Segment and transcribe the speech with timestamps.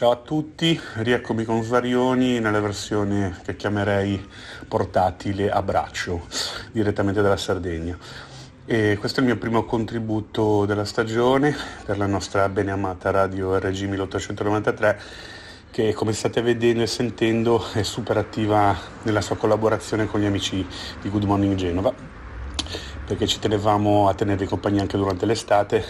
[0.00, 4.26] Ciao a tutti, rieccomi con Svarioni nella versione che chiamerei
[4.66, 6.26] portatile a braccio,
[6.72, 7.98] direttamente dalla Sardegna.
[8.64, 13.88] E questo è il mio primo contributo della stagione per la nostra beneamata radio RG
[13.88, 15.00] 1893
[15.70, 20.66] che come state vedendo e sentendo è super attiva nella sua collaborazione con gli amici
[21.02, 21.92] di Good Morning Genova
[23.04, 25.84] perché ci tenevamo a tenervi compagnia anche durante l'estate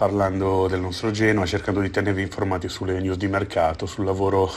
[0.00, 4.50] parlando del nostro Genoa, cercando di tenervi informati sulle news di mercato, sul lavoro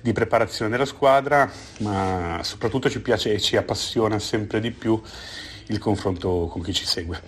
[0.00, 4.98] di preparazione della squadra, ma soprattutto ci piace e ci appassiona sempre di più
[5.70, 7.20] il confronto con chi ci segue.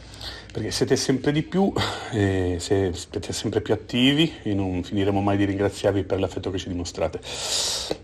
[0.52, 1.72] Perché siete sempre di più,
[2.10, 6.68] eh, siete sempre più attivi e non finiremo mai di ringraziarvi per l'affetto che ci
[6.68, 7.20] dimostrate.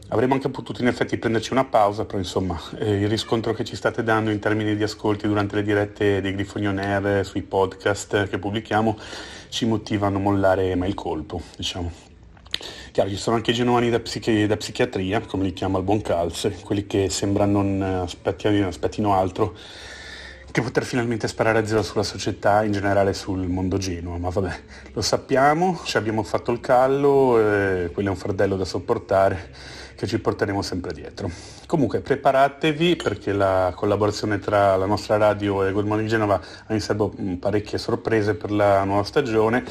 [0.08, 3.76] Avremmo anche potuto in effetti prenderci una pausa, però insomma eh, il riscontro che ci
[3.76, 8.38] state dando in termini di ascolti durante le dirette dei Grifoni Air sui podcast che
[8.38, 8.96] pubblichiamo
[9.50, 11.92] ci motiva a non mollare mai il colpo, diciamo.
[12.92, 16.00] Chiaro, ci sono anche i genuani da, psichi- da psichiatria, come li chiama il buon
[16.00, 19.54] Calze, quelli che sembra non aspettino, aspettino altro
[20.50, 24.60] che poter finalmente sparare a zero sulla società, in generale sul mondo Genoa, ma vabbè,
[24.92, 29.50] lo sappiamo, ci abbiamo fatto il callo, eh, quello è un fardello da sopportare
[29.98, 31.28] che ci porteremo sempre dietro.
[31.66, 36.80] Comunque preparatevi perché la collaborazione tra la nostra radio e Good Morning Genova ha in
[36.80, 39.64] serbo parecchie sorprese per la nuova stagione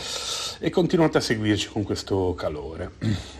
[0.59, 2.91] e continuate a seguirci con questo calore.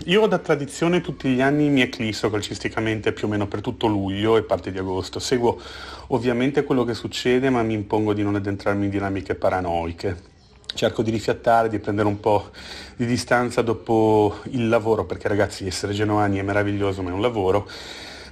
[0.06, 4.38] Io da tradizione tutti gli anni mi eclisso calcisticamente più o meno per tutto luglio
[4.38, 5.20] e parte di agosto.
[5.20, 5.60] Seguo
[6.08, 10.36] ovviamente quello che succede ma mi impongo di non addentrarmi in dinamiche paranoiche
[10.74, 12.52] cerco di rifiattare, di prendere un po'
[12.96, 17.68] di distanza dopo il lavoro, perché ragazzi essere genuani è meraviglioso, ma è un lavoro,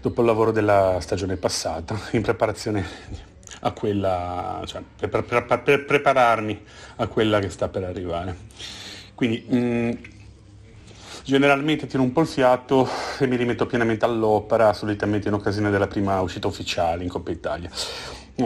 [0.01, 2.85] dopo il lavoro della stagione passata, in preparazione
[3.61, 6.61] a quella, cioè per, per, per prepararmi
[6.97, 8.35] a quella che sta per arrivare.
[9.15, 9.91] Quindi mh, mm,
[11.23, 15.87] generalmente tiro un po' il fiato e mi rimetto pienamente all'opera, solitamente in occasione della
[15.87, 17.69] prima uscita ufficiale in Coppa Italia.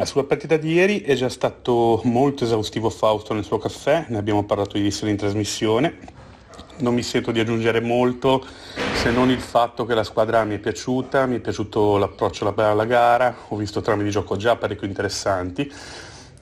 [0.03, 4.43] Sulla partita di ieri è già stato molto esaustivo Fausto nel suo caffè, ne abbiamo
[4.43, 5.97] parlato ieri sera in trasmissione.
[6.77, 8.45] Non mi sento di aggiungere molto
[8.93, 12.85] se non il fatto che la squadra mi è piaciuta, mi è piaciuto l'approccio alla
[12.85, 15.69] gara, ho visto trame di gioco già parecchio interessanti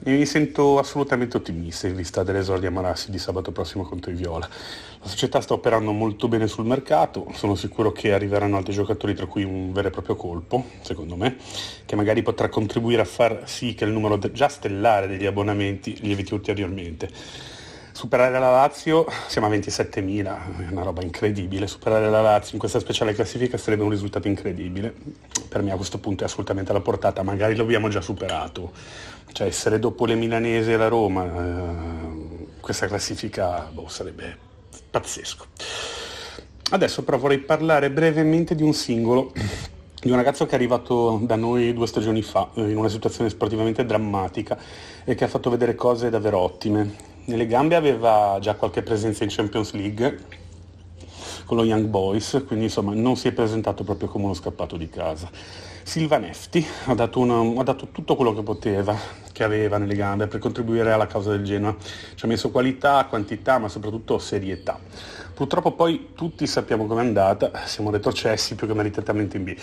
[0.04, 4.14] e mi sento assolutamente ottimista in vista dell'esordio a Marassi di sabato prossimo contro i
[4.14, 4.48] Viola.
[5.00, 9.26] La società sta operando molto bene sul mercato, sono sicuro che arriveranno altri giocatori tra
[9.26, 11.36] cui un vero e proprio colpo, secondo me,
[11.84, 16.32] che magari potrà contribuire a far sì che il numero già stellare degli abbonamenti lieviti
[16.32, 17.10] ulteriormente.
[17.92, 22.78] Superare la Lazio, siamo a 27.000, è una roba incredibile, superare la Lazio in questa
[22.78, 24.94] speciale classifica sarebbe un risultato incredibile.
[25.48, 28.72] Per me a questo punto è assolutamente alla portata, magari lo abbiamo già superato.
[29.32, 34.36] Cioè essere dopo le milanesi e la Roma, eh, questa classifica boh, sarebbe
[34.90, 35.46] pazzesco.
[36.70, 39.32] Adesso però vorrei parlare brevemente di un singolo
[40.00, 43.28] di un ragazzo che è arrivato da noi due stagioni fa eh, in una situazione
[43.30, 44.56] sportivamente drammatica
[45.04, 47.06] e che ha fatto vedere cose davvero ottime.
[47.24, 50.18] Nelle gambe aveva già qualche presenza in Champions League
[51.48, 54.90] con lo Young Boys, quindi insomma non si è presentato proprio come uno scappato di
[54.90, 55.30] casa.
[55.82, 58.94] Silva Nefti ha dato, una, ha dato, tutto quello che poteva,
[59.32, 61.74] che aveva nelle gambe per contribuire alla causa del Genoa.
[62.14, 64.78] Ci ha messo qualità, quantità, ma soprattutto serietà.
[65.32, 69.56] Purtroppo poi tutti sappiamo com'è andata, siamo retrocessi più che meritatamente in B.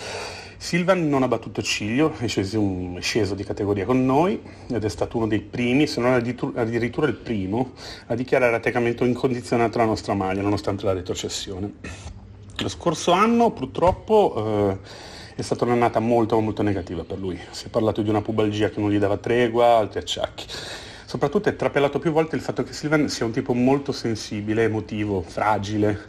[0.58, 4.88] Silvan non ha battuto ciglio, è sceso, è sceso, di categoria con noi ed è
[4.88, 7.72] stato uno dei primi, se non addirittura il primo,
[8.06, 11.74] a dichiarare attaccamento incondizionato alla nostra maglia, nonostante la retrocessione.
[12.58, 14.78] Lo scorso anno purtroppo eh,
[15.36, 17.38] è stata un'annata molto molto negativa per lui.
[17.50, 20.46] Si è parlato di una pubalgia che non gli dava tregua, altri acciacchi.
[21.04, 25.20] Soprattutto è trapellato più volte il fatto che Silvan sia un tipo molto sensibile, emotivo,
[25.20, 26.00] fragile.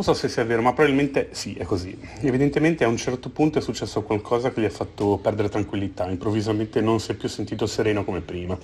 [0.00, 1.94] Non so se sia vero, ma probabilmente sì, è così.
[2.20, 6.80] Evidentemente a un certo punto è successo qualcosa che gli ha fatto perdere tranquillità, improvvisamente
[6.80, 8.56] non si è più sentito sereno come prima.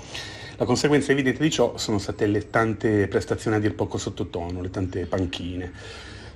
[0.57, 4.71] La conseguenza evidente di ciò sono state le tante prestazioni a dir poco sottotono, le
[4.71, 5.73] tante panchine.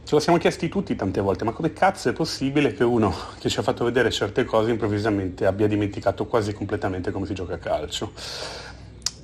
[0.04, 3.48] Ce lo siamo chiesti tutti tante volte, ma come cazzo è possibile che uno che
[3.48, 7.58] ci ha fatto vedere certe cose improvvisamente abbia dimenticato quasi completamente come si gioca a
[7.58, 8.12] calcio?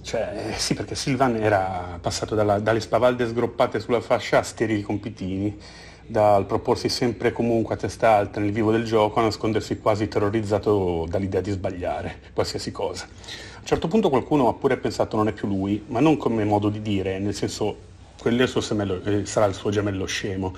[0.06, 5.58] Cioè, sì, perché Silvan era passato dalla, dalle spavalde sgroppate sulla fascia a sterili compitini,
[6.06, 11.06] dal proporsi sempre comunque a testa alta nel vivo del gioco a nascondersi quasi terrorizzato
[11.08, 13.02] dall'idea di sbagliare qualsiasi cosa.
[13.06, 16.44] A un certo punto qualcuno ha pure pensato non è più lui, ma non come
[16.44, 17.76] modo di dire, nel senso
[18.20, 20.54] quello il semello, eh, sarà il suo gemello scemo.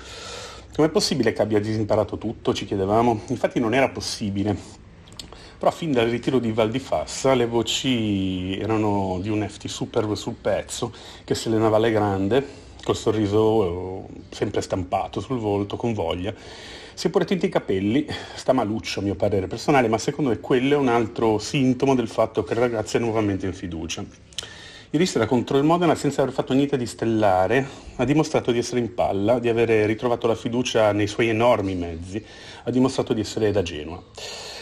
[0.75, 2.53] Com'è possibile che abbia disimparato tutto?
[2.53, 3.21] Ci chiedevamo.
[3.29, 4.55] Infatti non era possibile
[5.59, 10.07] però fin dal ritiro di Val di Fassa le voci erano di un FT super
[10.15, 10.93] sul pezzo
[11.25, 12.47] che si allenava alle grande,
[12.81, 16.33] col sorriso eh, sempre stampato sul volto, con voglia.
[16.93, 20.39] Si è pure tinti i capelli, sta maluccio a mio parere personale, ma secondo me
[20.39, 24.05] quello è un altro sintomo del fatto che il ragazzo è nuovamente in fiducia.
[24.91, 27.67] Ieri sera contro il Modena, senza aver fatto niente di stellare,
[27.97, 32.23] ha dimostrato di essere in palla, di aver ritrovato la fiducia nei suoi enormi mezzi,
[32.63, 34.01] ha dimostrato di essere da Genoa.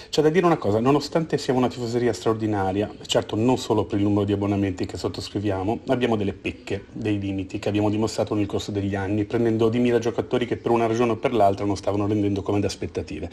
[0.10, 4.04] C'è da dire una cosa, nonostante siamo una tifoseria straordinaria, certo non solo per il
[4.06, 8.72] numero di abbonamenti che sottoscriviamo, abbiamo delle pecche, dei limiti che abbiamo dimostrato nel corso
[8.72, 12.08] degli anni, prendendo di mira giocatori che per una ragione o per l'altra non stavano
[12.08, 13.30] rendendo come da aspettative.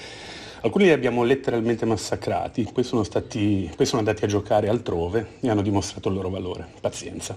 [0.64, 5.50] Alcuni li abbiamo letteralmente massacrati, poi sono, stati, poi sono andati a giocare altrove e
[5.50, 6.66] hanno dimostrato il loro valore.
[6.80, 7.36] Pazienza.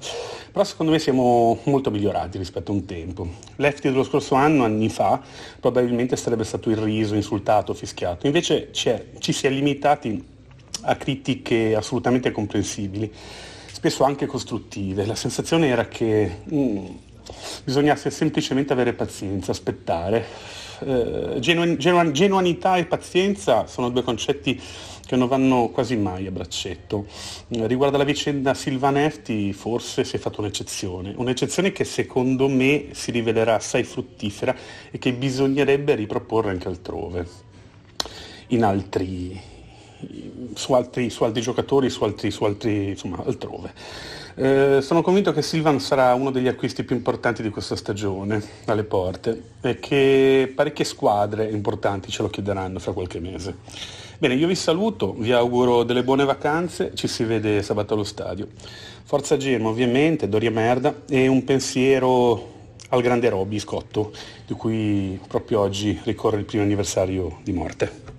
[0.50, 3.28] Però secondo me siamo molto migliorati rispetto a un tempo.
[3.58, 5.22] Lefty dello scorso anno, anni fa,
[5.60, 8.28] probabilmente sarebbe stato irriso, insultato, fischiato.
[8.28, 10.26] Invece ci si è limitati
[10.82, 13.12] a critiche assolutamente comprensibili,
[13.72, 15.06] spesso anche costruttive.
[15.06, 16.86] La sensazione era che mm,
[17.64, 20.26] bisognasse semplicemente avere pazienza, aspettare,
[20.80, 24.60] eh, genuin, genuin, genuinità e pazienza sono due concetti
[25.06, 27.06] che non vanno quasi mai a braccetto.
[27.50, 33.12] Eh, riguardo alla vicenda Silvanefti forse si è fatta un'eccezione, un'eccezione che secondo me si
[33.12, 34.56] rivelerà assai fruttifera
[34.90, 37.46] e che bisognerebbe riproporre anche altrove,
[38.64, 39.40] altri,
[40.54, 43.74] su, altri, su altri giocatori, su altri, su insomma, altrove.
[44.40, 48.84] Eh, sono convinto che Silvan sarà uno degli acquisti più importanti di questa stagione alle
[48.84, 53.56] porte e che parecchie squadre importanti ce lo chiederanno fra qualche mese.
[54.20, 58.48] Bene, io vi saluto, vi auguro delle buone vacanze, ci si vede sabato allo stadio.
[59.04, 62.56] Forza Genoa ovviamente, Doria Merda e un pensiero
[62.90, 64.12] al grande Robby Scotto,
[64.46, 68.17] di cui proprio oggi ricorre il primo anniversario di morte.